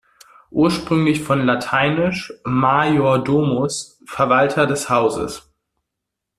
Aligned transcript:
Ursprünglich 0.49 1.21
von 1.21 1.45
lateinisch 1.45 2.33
"major 2.43 3.23
domus", 3.23 3.99
Verwalter 4.07 4.65
des 4.65 4.89
Hauses. 4.89 5.47